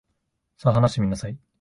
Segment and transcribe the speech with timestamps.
[0.57, 1.37] さ、話してみなさい。